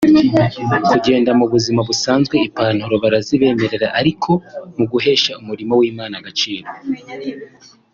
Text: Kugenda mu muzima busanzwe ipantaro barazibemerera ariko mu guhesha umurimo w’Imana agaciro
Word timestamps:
Kugenda 0.89 1.29
mu 1.39 1.45
muzima 1.53 1.81
busanzwe 1.89 2.35
ipantaro 2.47 2.95
barazibemerera 3.03 3.87
ariko 3.99 4.31
mu 4.77 4.85
guhesha 4.91 5.31
umurimo 5.41 5.73
w’Imana 5.79 6.13
agaciro 6.21 6.69